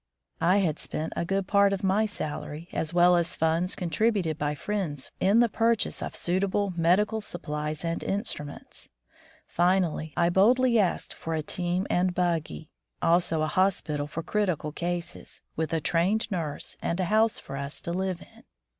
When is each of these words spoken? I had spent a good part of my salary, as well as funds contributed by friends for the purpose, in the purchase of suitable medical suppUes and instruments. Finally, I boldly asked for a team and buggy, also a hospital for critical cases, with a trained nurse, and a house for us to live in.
I 0.41 0.57
had 0.57 0.79
spent 0.79 1.13
a 1.15 1.25
good 1.25 1.45
part 1.45 1.73
of 1.73 1.83
my 1.83 2.07
salary, 2.07 2.67
as 2.73 2.91
well 2.91 3.15
as 3.15 3.35
funds 3.35 3.75
contributed 3.75 4.35
by 4.35 4.55
friends 4.55 5.09
for 5.09 5.11
the 5.11 5.11
purpose, 5.19 5.29
in 5.29 5.39
the 5.41 5.47
purchase 5.49 6.01
of 6.01 6.15
suitable 6.15 6.73
medical 6.75 7.21
suppUes 7.21 7.85
and 7.85 8.03
instruments. 8.03 8.89
Finally, 9.45 10.13
I 10.17 10.31
boldly 10.31 10.79
asked 10.79 11.13
for 11.13 11.35
a 11.35 11.43
team 11.43 11.85
and 11.91 12.15
buggy, 12.15 12.71
also 12.99 13.43
a 13.43 13.45
hospital 13.45 14.07
for 14.07 14.23
critical 14.23 14.71
cases, 14.71 15.41
with 15.55 15.71
a 15.71 15.79
trained 15.79 16.31
nurse, 16.31 16.77
and 16.81 16.99
a 16.99 17.05
house 17.05 17.37
for 17.37 17.55
us 17.55 17.79
to 17.81 17.91
live 17.93 18.23
in. 18.23 18.41